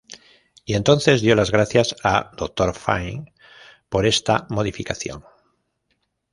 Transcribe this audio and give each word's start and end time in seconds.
Y 0.65 0.73
entonces 0.73 1.21
dio 1.21 1.35
las 1.35 1.51
gracias 1.51 1.95
a 2.03 2.31
"Doctor 2.35 2.73
Fine" 2.73 3.33
por 3.87 4.07
esta 4.07 4.47
modificación. 4.49 5.23